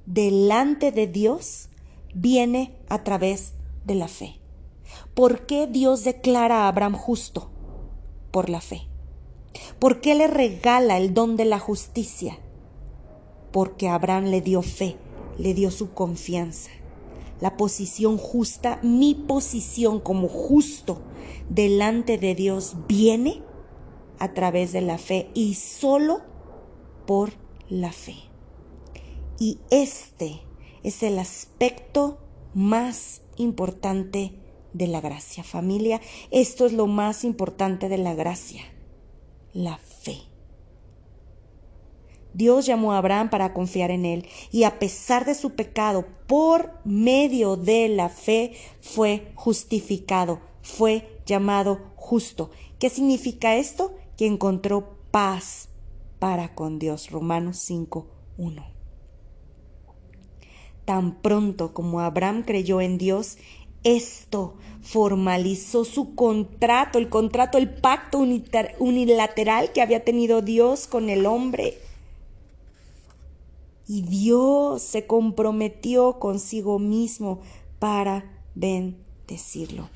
delante 0.07 0.91
de 0.91 1.05
Dios 1.05 1.69
viene 2.15 2.73
a 2.89 3.03
través 3.03 3.53
de 3.85 3.93
la 3.93 4.07
fe. 4.07 4.39
¿Por 5.13 5.45
qué 5.45 5.67
Dios 5.67 6.03
declara 6.03 6.63
a 6.63 6.67
Abraham 6.69 6.93
justo? 6.93 7.51
Por 8.31 8.49
la 8.49 8.61
fe. 8.61 8.87
¿Por 9.79 9.99
qué 10.01 10.15
le 10.15 10.27
regala 10.27 10.97
el 10.97 11.13
don 11.13 11.35
de 11.35 11.45
la 11.45 11.59
justicia? 11.59 12.39
Porque 13.51 13.89
Abraham 13.89 14.25
le 14.25 14.41
dio 14.41 14.61
fe, 14.61 14.95
le 15.37 15.53
dio 15.53 15.71
su 15.71 15.93
confianza. 15.93 16.71
La 17.41 17.57
posición 17.57 18.17
justa, 18.17 18.79
mi 18.81 19.13
posición 19.13 19.99
como 19.99 20.29
justo 20.29 21.01
delante 21.49 22.17
de 22.17 22.33
Dios 22.33 22.75
viene 22.87 23.43
a 24.19 24.33
través 24.33 24.71
de 24.71 24.81
la 24.81 24.97
fe 24.97 25.29
y 25.33 25.55
solo 25.55 26.21
por 27.05 27.31
la 27.69 27.91
fe. 27.91 28.26
Y 29.39 29.59
este 29.69 30.41
es 30.83 31.03
el 31.03 31.19
aspecto 31.19 32.17
más 32.53 33.21
importante 33.37 34.33
de 34.73 34.87
la 34.87 35.01
gracia. 35.01 35.43
Familia, 35.43 36.01
esto 36.31 36.65
es 36.65 36.73
lo 36.73 36.87
más 36.87 37.23
importante 37.23 37.89
de 37.89 37.97
la 37.97 38.13
gracia, 38.13 38.61
la 39.53 39.77
fe. 39.77 40.17
Dios 42.33 42.67
llamó 42.67 42.93
a 42.93 42.99
Abraham 42.99 43.29
para 43.29 43.53
confiar 43.53 43.89
en 43.89 44.05
él 44.05 44.27
y 44.51 44.63
a 44.63 44.77
pesar 44.77 45.25
de 45.25 45.33
su 45.33 45.55
pecado, 45.55 46.05
por 46.27 46.73
medio 46.85 47.55
de 47.57 47.89
la 47.89 48.09
fe, 48.09 48.53
fue 48.81 49.31
justificado, 49.35 50.39
fue 50.61 51.21
llamado 51.25 51.79
justo. 51.95 52.51
¿Qué 52.79 52.89
significa 52.89 53.55
esto? 53.55 53.95
Que 54.17 54.27
encontró 54.27 54.99
paz 55.09 55.69
para 56.19 56.53
con 56.53 56.77
Dios. 56.77 57.09
Romanos 57.09 57.57
5, 57.57 58.07
1. 58.37 58.76
Tan 60.87 61.15
pronto 61.21 61.73
como 61.73 61.99
Abraham 61.99 62.43
creyó 62.43 62.79
en 62.79 62.97
Dios, 62.97 63.37
esto 63.83 64.53
formalizó 64.81 65.83
su 65.83 66.15
contrato, 66.15 66.97
el 66.97 67.09
contrato, 67.09 67.57
el 67.57 67.69
pacto 67.69 68.19
unilateral 68.19 69.73
que 69.73 69.81
había 69.81 70.05
tenido 70.05 70.41
Dios 70.41 70.87
con 70.87 71.09
el 71.09 71.25
hombre. 71.25 71.77
Y 73.85 74.03
Dios 74.03 74.81
se 74.81 75.05
comprometió 75.05 76.19
consigo 76.19 76.79
mismo 76.79 77.41
para 77.79 78.23
bendecirlo. 78.55 79.89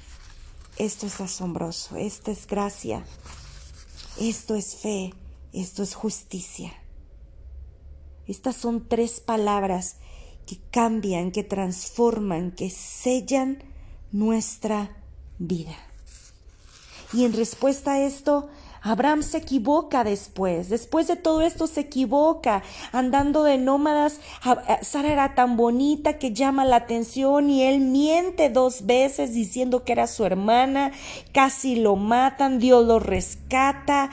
Esto 0.77 1.05
es 1.05 1.21
asombroso, 1.21 1.95
esto 1.95 2.31
es 2.31 2.45
gracia, 2.47 3.05
esto 4.19 4.55
es 4.55 4.75
fe, 4.75 5.13
esto 5.53 5.83
es 5.83 5.95
justicia. 5.95 6.73
Estas 8.27 8.57
son 8.57 8.89
tres 8.89 9.21
palabras 9.21 9.95
que 10.51 10.59
cambian, 10.69 11.31
que 11.31 11.45
transforman, 11.45 12.51
que 12.51 12.69
sellan 12.69 13.63
nuestra 14.11 14.89
vida. 15.39 15.77
Y 17.13 17.23
en 17.23 17.31
respuesta 17.31 17.93
a 17.93 18.01
esto, 18.01 18.49
Abraham 18.81 19.23
se 19.23 19.37
equivoca 19.37 20.03
después. 20.03 20.67
Después 20.67 21.07
de 21.07 21.15
todo 21.15 21.39
esto 21.41 21.67
se 21.67 21.79
equivoca. 21.79 22.63
Andando 22.91 23.45
de 23.45 23.59
nómadas, 23.59 24.19
Sara 24.81 25.13
era 25.13 25.35
tan 25.35 25.55
bonita 25.55 26.17
que 26.17 26.33
llama 26.33 26.65
la 26.65 26.75
atención 26.75 27.49
y 27.49 27.63
él 27.63 27.79
miente 27.79 28.49
dos 28.49 28.85
veces 28.85 29.33
diciendo 29.33 29.85
que 29.85 29.93
era 29.93 30.05
su 30.05 30.25
hermana. 30.25 30.91
Casi 31.31 31.77
lo 31.77 31.95
matan, 31.95 32.59
Dios 32.59 32.85
lo 32.85 32.99
rescata 32.99 34.09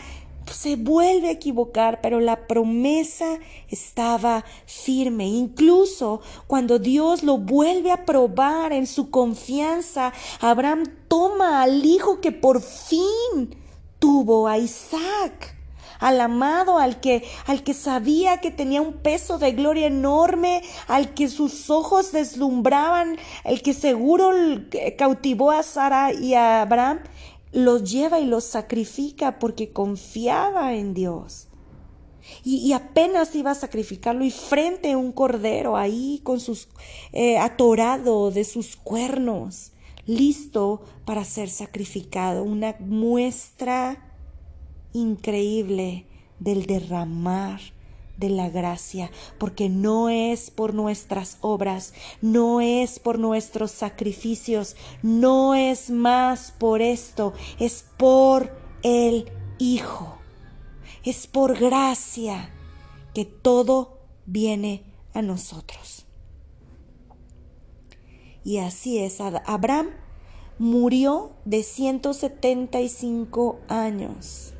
se 0.52 0.76
vuelve 0.76 1.28
a 1.28 1.32
equivocar, 1.32 2.00
pero 2.00 2.20
la 2.20 2.46
promesa 2.46 3.38
estaba 3.68 4.44
firme. 4.66 5.26
Incluso 5.26 6.20
cuando 6.46 6.78
Dios 6.78 7.22
lo 7.22 7.38
vuelve 7.38 7.92
a 7.92 8.04
probar 8.04 8.72
en 8.72 8.86
su 8.86 9.10
confianza, 9.10 10.12
Abraham 10.40 10.84
toma 11.08 11.62
al 11.62 11.84
hijo 11.84 12.20
que 12.20 12.32
por 12.32 12.62
fin 12.62 13.56
tuvo 13.98 14.48
a 14.48 14.58
Isaac 14.58 15.58
al 15.98 16.20
amado, 16.20 16.78
al 16.78 17.00
que, 17.00 17.24
al 17.46 17.62
que 17.62 17.74
sabía 17.74 18.38
que 18.38 18.50
tenía 18.50 18.80
un 18.80 18.94
peso 18.94 19.38
de 19.38 19.52
gloria 19.52 19.86
enorme, 19.86 20.62
al 20.86 21.14
que 21.14 21.28
sus 21.28 21.70
ojos 21.70 22.12
deslumbraban, 22.12 23.16
el 23.44 23.62
que 23.62 23.74
seguro 23.74 24.30
cautivó 24.96 25.50
a 25.50 25.62
Sara 25.62 26.12
y 26.12 26.34
a 26.34 26.62
Abraham, 26.62 27.00
los 27.52 27.90
lleva 27.90 28.20
y 28.20 28.26
los 28.26 28.44
sacrifica 28.44 29.38
porque 29.38 29.72
confiaba 29.72 30.74
en 30.74 30.94
Dios. 30.94 31.48
Y, 32.44 32.72
apenas 32.72 33.34
iba 33.34 33.52
a 33.52 33.54
sacrificarlo 33.54 34.22
y 34.22 34.30
frente 34.30 34.92
a 34.92 34.98
un 34.98 35.12
cordero 35.12 35.78
ahí 35.78 36.20
con 36.24 36.40
sus 36.40 36.68
eh, 37.12 37.38
atorado 37.38 38.30
de 38.30 38.44
sus 38.44 38.76
cuernos, 38.76 39.72
listo 40.04 40.82
para 41.06 41.24
ser 41.24 41.48
sacrificado, 41.48 42.42
una 42.42 42.76
muestra 42.80 44.14
increíble 44.92 46.06
del 46.38 46.66
derramar 46.66 47.60
de 48.18 48.30
la 48.30 48.50
gracia, 48.50 49.10
porque 49.38 49.68
no 49.68 50.08
es 50.08 50.50
por 50.50 50.74
nuestras 50.74 51.38
obras, 51.40 51.94
no 52.20 52.60
es 52.60 52.98
por 52.98 53.18
nuestros 53.18 53.70
sacrificios, 53.70 54.76
no 55.02 55.54
es 55.54 55.90
más 55.90 56.52
por 56.52 56.82
esto, 56.82 57.32
es 57.58 57.84
por 57.96 58.52
el 58.82 59.30
Hijo, 59.60 60.18
es 61.04 61.26
por 61.26 61.58
gracia 61.58 62.50
que 63.12 63.24
todo 63.24 63.98
viene 64.24 64.84
a 65.14 65.22
nosotros. 65.22 66.06
Y 68.44 68.58
así 68.58 68.98
es, 68.98 69.20
Abraham 69.20 69.88
murió 70.58 71.32
de 71.44 71.64
175 71.64 73.58
años 73.68 74.54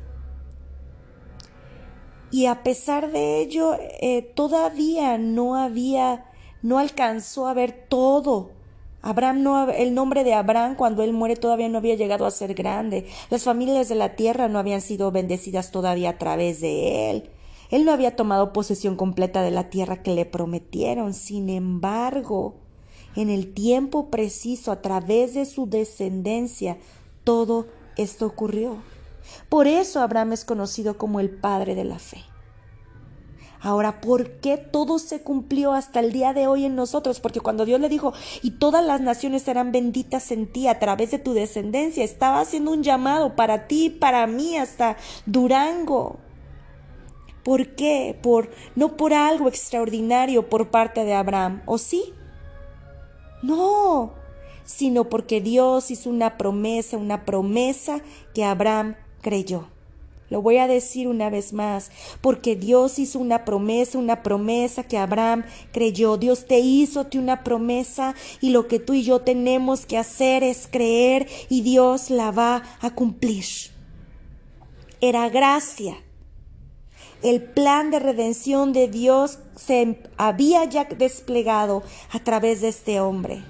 y 2.31 2.45
a 2.45 2.63
pesar 2.63 3.11
de 3.11 3.39
ello 3.39 3.75
eh, 4.01 4.21
todavía 4.35 5.17
no 5.17 5.55
había, 5.55 6.25
no 6.61 6.79
alcanzó 6.79 7.47
a 7.47 7.53
ver 7.53 7.85
todo. 7.89 8.51
Abraham 9.01 9.43
no, 9.43 9.69
el 9.69 9.93
nombre 9.93 10.23
de 10.23 10.33
Abraham 10.33 10.75
cuando 10.75 11.03
él 11.03 11.13
muere 11.13 11.35
todavía 11.35 11.69
no 11.69 11.77
había 11.77 11.95
llegado 11.95 12.25
a 12.25 12.31
ser 12.31 12.53
grande. 12.53 13.07
Las 13.29 13.43
familias 13.43 13.87
de 13.89 13.95
la 13.95 14.15
tierra 14.15 14.49
no 14.49 14.59
habían 14.59 14.81
sido 14.81 15.11
bendecidas 15.11 15.71
todavía 15.71 16.11
a 16.11 16.17
través 16.17 16.59
de 16.59 17.09
él. 17.09 17.29
Él 17.71 17.85
no 17.85 17.91
había 17.91 18.15
tomado 18.15 18.51
posesión 18.51 18.95
completa 18.95 19.41
de 19.41 19.51
la 19.51 19.69
tierra 19.69 20.01
que 20.01 20.13
le 20.13 20.25
prometieron. 20.25 21.13
Sin 21.13 21.49
embargo, 21.49 22.55
en 23.15 23.29
el 23.29 23.53
tiempo 23.53 24.09
preciso, 24.09 24.71
a 24.71 24.81
través 24.81 25.33
de 25.33 25.45
su 25.45 25.67
descendencia, 25.67 26.77
todo 27.23 27.67
esto 27.95 28.25
ocurrió. 28.25 28.77
Por 29.49 29.67
eso 29.67 30.01
Abraham 30.01 30.33
es 30.33 30.45
conocido 30.45 30.97
como 30.97 31.19
el 31.19 31.29
padre 31.29 31.75
de 31.75 31.83
la 31.83 31.99
fe. 31.99 32.23
Ahora, 33.61 33.99
¿por 33.99 34.39
qué 34.39 34.57
todo 34.57 34.99
se 34.99 35.21
cumplió 35.21 35.73
hasta 35.73 35.99
el 35.99 36.13
día 36.13 36.33
de 36.33 36.47
hoy 36.47 36.63
en 36.63 36.75
nosotros? 36.75 37.19
Porque 37.19 37.41
cuando 37.41 37.65
Dios 37.65 37.79
le 37.81 37.89
dijo, 37.89 38.13
y 38.41 38.51
todas 38.51 38.85
las 38.85 39.01
naciones 39.01 39.41
serán 39.41 39.73
benditas 39.73 40.31
en 40.31 40.47
ti 40.47 40.67
a 40.67 40.79
través 40.79 41.11
de 41.11 41.19
tu 41.19 41.33
descendencia, 41.33 42.03
estaba 42.05 42.39
haciendo 42.39 42.71
un 42.71 42.83
llamado 42.83 43.35
para 43.35 43.67
ti, 43.67 43.89
para 43.89 44.25
mí, 44.27 44.55
hasta 44.55 44.95
Durango. 45.25 46.19
¿Por 47.43 47.75
qué? 47.75 48.17
Por, 48.21 48.49
no 48.75 48.95
por 48.95 49.13
algo 49.13 49.49
extraordinario 49.49 50.49
por 50.49 50.69
parte 50.69 51.03
de 51.03 51.13
Abraham, 51.13 51.61
¿o 51.65 51.77
sí? 51.77 52.13
No, 53.41 54.13
sino 54.63 55.09
porque 55.09 55.41
Dios 55.41 55.91
hizo 55.91 56.09
una 56.09 56.37
promesa, 56.37 56.95
una 56.95 57.25
promesa 57.25 58.01
que 58.33 58.45
Abraham 58.45 58.95
creyó. 59.21 59.67
Lo 60.29 60.43
voy 60.43 60.57
a 60.57 60.67
decir 60.67 61.07
una 61.07 61.29
vez 61.31 61.53
más, 61.53 61.89
porque 62.21 62.55
Dios 62.55 62.99
hizo 62.99 63.17
una 63.17 63.45
promesa, 63.45 63.97
una 63.97 64.21
promesa 64.21 64.83
que 64.83 64.97
Abraham 64.97 65.43
creyó. 65.71 66.17
Dios 66.17 66.45
te 66.45 66.59
hizo 66.59 67.07
una 67.15 67.43
promesa 67.43 68.13
y 68.39 68.51
lo 68.51 68.67
que 68.67 68.79
tú 68.79 68.93
y 68.93 69.03
yo 69.03 69.21
tenemos 69.21 69.87
que 69.87 69.97
hacer 69.97 70.43
es 70.43 70.67
creer 70.71 71.27
y 71.49 71.61
Dios 71.61 72.11
la 72.11 72.29
va 72.29 72.63
a 72.79 72.93
cumplir. 72.93 73.45
Era 75.01 75.29
gracia. 75.29 75.97
El 77.23 77.41
plan 77.41 77.89
de 77.89 77.99
redención 77.99 78.71
de 78.71 78.87
Dios 78.87 79.39
se 79.55 79.99
había 80.17 80.63
ya 80.65 80.85
desplegado 80.85 81.83
a 82.11 82.19
través 82.19 82.61
de 82.61 82.69
este 82.69 82.99
hombre. 82.99 83.43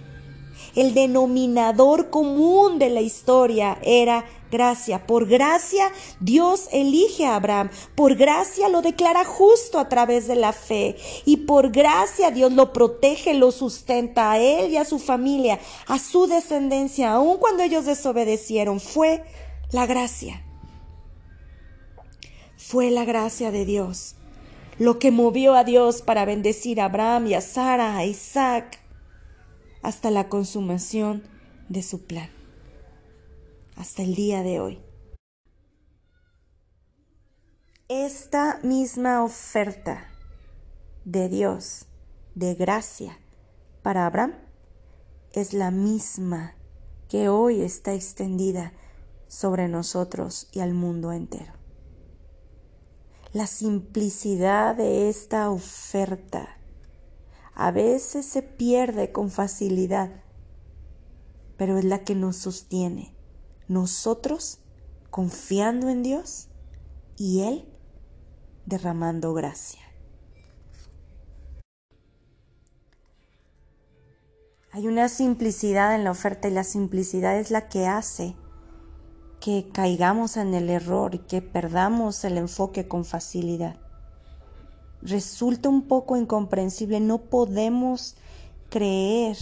El 0.75 0.93
denominador 0.93 2.09
común 2.09 2.79
de 2.79 2.89
la 2.89 3.01
historia 3.01 3.77
era 3.83 4.25
gracia. 4.49 5.05
Por 5.05 5.27
gracia 5.27 5.91
Dios 6.19 6.67
elige 6.71 7.25
a 7.25 7.35
Abraham. 7.35 7.69
Por 7.95 8.15
gracia 8.15 8.69
lo 8.69 8.81
declara 8.81 9.25
justo 9.25 9.79
a 9.79 9.89
través 9.89 10.27
de 10.27 10.35
la 10.35 10.53
fe. 10.53 10.95
Y 11.25 11.37
por 11.37 11.71
gracia 11.71 12.31
Dios 12.31 12.53
lo 12.53 12.73
protege, 12.73 13.33
lo 13.33 13.51
sustenta 13.51 14.31
a 14.31 14.39
él 14.39 14.71
y 14.71 14.77
a 14.77 14.85
su 14.85 14.99
familia, 14.99 15.59
a 15.87 15.99
su 15.99 16.27
descendencia, 16.27 17.13
aun 17.13 17.37
cuando 17.37 17.63
ellos 17.63 17.85
desobedecieron. 17.85 18.79
Fue 18.79 19.23
la 19.71 19.85
gracia. 19.85 20.43
Fue 22.57 22.91
la 22.91 23.05
gracia 23.05 23.51
de 23.51 23.65
Dios 23.65 24.15
lo 24.77 24.97
que 24.97 25.11
movió 25.11 25.55
a 25.55 25.65
Dios 25.65 26.01
para 26.01 26.23
bendecir 26.23 26.79
a 26.79 26.85
Abraham 26.85 27.27
y 27.27 27.33
a 27.33 27.41
Sara, 27.41 27.97
a 27.97 28.05
Isaac, 28.05 28.79
hasta 29.81 30.09
la 30.09 30.29
consumación 30.29 31.21
de 31.67 31.83
su 31.83 32.05
plan 32.05 32.38
hasta 33.79 34.03
el 34.03 34.13
día 34.13 34.43
de 34.43 34.59
hoy. 34.59 34.83
esta 37.87 38.59
misma 38.61 39.23
oferta 39.23 40.05
de 41.05 41.27
Dios, 41.27 41.87
de 42.35 42.53
gracia, 42.53 43.17
para 43.81 44.05
Abraham, 44.05 44.35
es 45.31 45.53
la 45.53 45.71
misma 45.71 46.53
que 47.07 47.29
hoy 47.29 47.61
está 47.61 47.95
extendida 47.95 48.73
sobre 49.27 49.67
nosotros 49.67 50.49
y 50.51 50.59
al 50.59 50.75
mundo 50.75 51.11
entero. 51.11 51.53
La 53.33 53.47
simplicidad 53.47 54.75
de 54.75 55.09
esta 55.09 55.49
oferta 55.49 56.59
a 57.55 57.71
veces 57.71 58.27
se 58.27 58.43
pierde 58.43 59.11
con 59.11 59.31
facilidad, 59.31 60.23
pero 61.57 61.79
es 61.79 61.85
la 61.85 62.03
que 62.03 62.13
nos 62.13 62.35
sostiene. 62.35 63.18
Nosotros 63.69 64.57
confiando 65.11 65.89
en 65.89 66.01
Dios 66.01 66.47
y 67.17 67.41
Él 67.41 67.65
derramando 68.65 69.33
gracia. 69.35 69.81
Hay 74.71 74.87
una 74.87 75.07
simplicidad 75.07 75.93
en 75.93 76.03
la 76.03 76.11
oferta 76.11 76.47
y 76.47 76.51
la 76.51 76.63
simplicidad 76.63 77.37
es 77.37 77.51
la 77.51 77.69
que 77.69 77.85
hace 77.85 78.35
que 79.39 79.69
caigamos 79.71 80.37
en 80.37 80.55
el 80.55 80.71
error 80.71 81.13
y 81.13 81.19
que 81.19 81.43
perdamos 81.43 82.23
el 82.23 82.39
enfoque 82.39 82.87
con 82.87 83.05
facilidad. 83.05 83.77
Resulta 85.03 85.69
un 85.69 85.83
poco 85.83 86.17
incomprensible, 86.17 86.99
no 86.99 87.19
podemos 87.19 88.15
creer. 88.69 89.37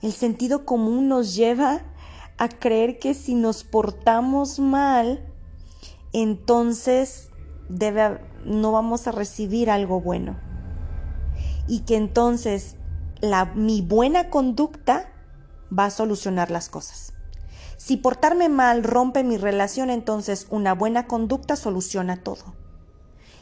El 0.00 0.12
sentido 0.12 0.64
común 0.64 1.08
nos 1.08 1.34
lleva 1.34 1.82
a 2.38 2.48
creer 2.48 2.98
que 2.98 3.14
si 3.14 3.34
nos 3.34 3.64
portamos 3.64 4.58
mal, 4.58 5.24
entonces 6.12 7.30
debe, 7.68 8.20
no 8.44 8.72
vamos 8.72 9.06
a 9.06 9.12
recibir 9.12 9.70
algo 9.70 10.00
bueno. 10.00 10.38
Y 11.66 11.80
que 11.80 11.96
entonces 11.96 12.76
la, 13.20 13.46
mi 13.46 13.82
buena 13.82 14.30
conducta 14.30 15.12
va 15.76 15.86
a 15.86 15.90
solucionar 15.90 16.50
las 16.50 16.68
cosas. 16.68 17.12
Si 17.76 17.96
portarme 17.96 18.48
mal 18.48 18.84
rompe 18.84 19.22
mi 19.24 19.36
relación, 19.36 19.90
entonces 19.90 20.46
una 20.50 20.74
buena 20.74 21.06
conducta 21.06 21.56
soluciona 21.56 22.22
todo. 22.22 22.54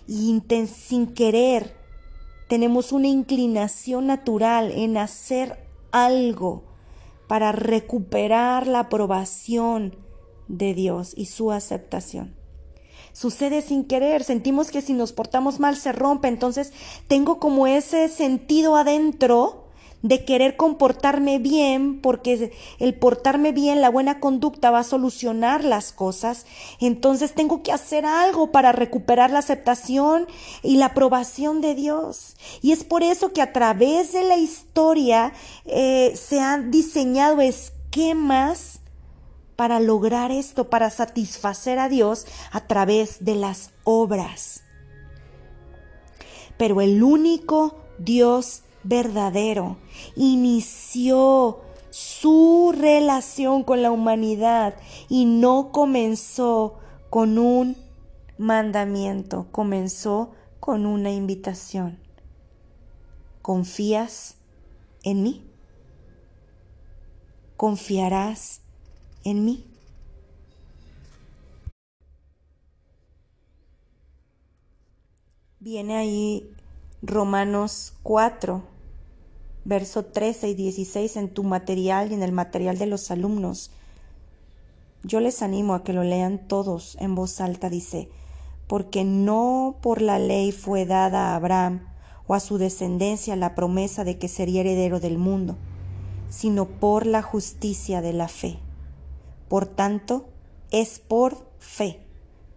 Y 0.07 0.43
sin 0.67 1.15
querer 1.15 1.77
tenemos 2.49 2.93
una 2.93 3.09
inclinación 3.09 4.07
natural 4.07 4.71
en 4.71 4.97
hacer 4.99 5.67
algo 5.93 6.74
para 7.27 7.53
recuperar 7.53 8.67
la 8.67 8.81
aprobación 8.81 9.97
de 10.49 10.75
Dios 10.75 11.15
y 11.17 11.27
su 11.27 11.53
aceptación. 11.53 12.37
Sucede 13.13 13.63
sin 13.63 13.85
querer, 13.85 14.25
sentimos 14.25 14.71
que 14.71 14.83
si 14.83 14.93
nos 14.93 15.13
portamos 15.13 15.61
mal 15.61 15.77
se 15.77 15.93
rompe, 15.93 16.29
entonces 16.29 16.73
tengo 17.07 17.39
como 17.39 17.67
ese 17.67 18.09
sentido 18.09 18.77
adentro 18.77 19.64
de 20.05 20.23
querer 20.27 20.57
comportarme 20.57 21.39
bien, 21.39 21.99
porque 22.03 22.53
el 22.79 22.95
portarme 22.95 23.53
bien, 23.53 23.81
la 23.81 23.89
buena 23.89 24.21
conducta 24.21 24.71
va 24.71 24.81
a 24.81 24.85
solucionar 24.85 25.65
las 25.65 25.93
cosas, 25.93 26.45
entonces 26.79 27.33
tengo 27.33 27.63
que 27.63 27.73
hacer 27.73 28.05
algo 28.05 28.53
para 28.53 28.73
recuperar 28.73 29.31
la 29.31 29.39
aceptación 29.39 30.27
y 30.63 30.77
la 30.77 30.87
aprobación 30.87 31.63
de 31.63 31.75
Dios. 31.75 32.37
Y 32.61 32.73
es 32.73 32.85
por 32.85 33.03
eso 33.03 33.33
que 33.33 33.41
a 33.41 33.55
través 33.55 34.13
de 34.13 34.25
la 34.25 34.37
historia 34.37 35.33
eh, 35.65 36.13
se 36.15 36.39
han 36.39 36.71
diseñado 36.71 37.41
esquemas 37.41 38.81
para 39.57 39.81
lograr 39.81 40.31
esto, 40.31 40.69
para 40.69 40.91
satisfacer 40.91 41.79
a 41.79 41.89
Dios 41.89 42.27
a 42.53 42.67
través 42.67 43.25
de 43.25 43.37
las 43.37 43.71
obras. 43.85 44.65
Pero 46.59 46.83
el 46.83 47.03
único 47.03 47.77
Dios 47.97 48.64
verdadero. 48.85 49.77
Inició 50.15 51.61
su 51.91 52.75
relación 52.77 53.65
con 53.65 53.83
la 53.83 53.91
humanidad 53.91 54.77
y 55.09 55.27
no 55.27 55.73
comenzó 55.73 56.79
con 57.11 57.39
un 57.39 57.77
mandamiento, 58.39 59.47
comenzó 59.51 60.33
con 60.61 60.87
una 60.87 61.11
invitación. 61.11 61.99
¿Confías 63.43 64.37
en 65.03 65.23
mí? 65.23 65.43
¿Confiarás 67.57 68.61
en 69.23 69.45
mí? 69.45 69.65
Viene 75.61 75.97
ahí 75.97 76.51
Romanos 77.01 77.95
4, 78.03 78.74
verso 79.65 80.05
13 80.05 80.51
y 80.51 80.55
16 80.55 81.17
en 81.17 81.29
tu 81.29 81.43
material 81.43 82.11
y 82.11 82.15
en 82.15 82.23
el 82.23 82.33
material 82.33 82.79
de 82.79 82.87
los 82.87 83.11
alumnos. 83.11 83.71
Yo 85.03 85.21
les 85.21 85.43
animo 85.43 85.75
a 85.75 85.85
que 85.85 85.93
lo 85.93 86.03
lean 86.03 86.39
todos 86.49 86.97
en 87.01 87.15
voz 87.15 87.41
alta, 87.41 87.71
dice, 87.71 88.09
porque 88.67 89.05
no 89.05 89.77
por 89.83 90.01
la 90.01 90.19
ley 90.19 90.53
fue 90.53 90.87
dada 90.87 91.33
a 91.33 91.37
Abraham 91.37 91.87
o 92.27 92.35
a 92.35 92.41
su 92.41 92.59
descendencia 92.59 93.37
la 93.37 93.55
promesa 93.55 94.05
de 94.05 94.19
que 94.19 94.29
sería 94.29 94.63
heredero 94.63 95.01
del 95.01 95.19
mundo, 95.19 95.57
sino 96.31 96.67
por 96.67 97.07
la 97.07 97.23
justicia 97.23 98.01
de 98.01 98.13
la 98.13 98.29
fe. 98.29 98.59
Por 99.49 99.67
tanto, 99.67 100.27
es 100.71 100.99
por 100.99 101.51
fe, 101.59 102.01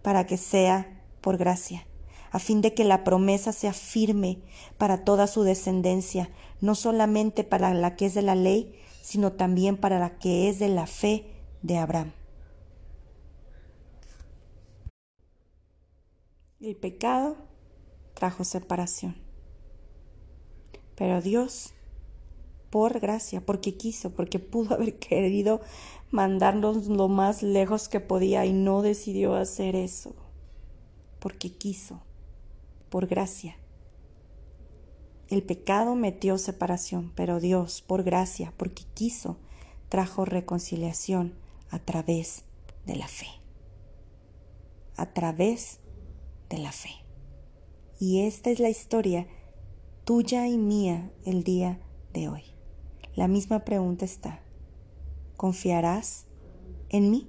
para 0.02 0.26
que 0.26 0.38
sea 0.38 1.02
por 1.20 1.36
gracia 1.36 1.88
a 2.30 2.38
fin 2.38 2.60
de 2.60 2.74
que 2.74 2.84
la 2.84 3.04
promesa 3.04 3.52
sea 3.52 3.72
firme 3.72 4.38
para 4.76 5.04
toda 5.04 5.26
su 5.26 5.42
descendencia, 5.42 6.30
no 6.60 6.74
solamente 6.74 7.44
para 7.44 7.74
la 7.74 7.96
que 7.96 8.06
es 8.06 8.14
de 8.14 8.22
la 8.22 8.34
ley, 8.34 8.74
sino 9.02 9.32
también 9.32 9.76
para 9.76 9.98
la 9.98 10.18
que 10.18 10.48
es 10.48 10.58
de 10.58 10.68
la 10.68 10.86
fe 10.86 11.26
de 11.62 11.78
Abraham. 11.78 12.12
El 16.60 16.76
pecado 16.76 17.36
trajo 18.14 18.42
separación. 18.42 19.16
Pero 20.96 21.22
Dios, 21.22 21.72
por 22.70 22.98
gracia, 22.98 23.40
porque 23.40 23.76
quiso, 23.76 24.10
porque 24.10 24.40
pudo 24.40 24.74
haber 24.74 24.98
querido 24.98 25.60
mandarnos 26.10 26.88
lo 26.88 27.08
más 27.08 27.42
lejos 27.42 27.88
que 27.88 28.00
podía 28.00 28.44
y 28.44 28.52
no 28.52 28.82
decidió 28.82 29.36
hacer 29.36 29.76
eso, 29.76 30.16
porque 31.20 31.52
quiso 31.52 32.02
por 32.88 33.06
gracia. 33.06 33.56
El 35.28 35.42
pecado 35.42 35.94
metió 35.94 36.38
separación, 36.38 37.12
pero 37.14 37.38
Dios, 37.38 37.82
por 37.82 38.02
gracia, 38.02 38.54
porque 38.56 38.84
quiso, 38.94 39.36
trajo 39.88 40.24
reconciliación 40.24 41.34
a 41.70 41.78
través 41.78 42.44
de 42.86 42.96
la 42.96 43.08
fe. 43.08 43.26
A 44.96 45.12
través 45.12 45.80
de 46.48 46.58
la 46.58 46.72
fe. 46.72 46.90
Y 48.00 48.20
esta 48.20 48.50
es 48.50 48.58
la 48.58 48.70
historia 48.70 49.26
tuya 50.04 50.46
y 50.46 50.56
mía 50.56 51.12
el 51.26 51.44
día 51.44 51.78
de 52.14 52.28
hoy. 52.28 52.44
La 53.14 53.28
misma 53.28 53.64
pregunta 53.64 54.06
está, 54.06 54.40
¿confiarás 55.36 56.24
en 56.88 57.10
mí? 57.10 57.28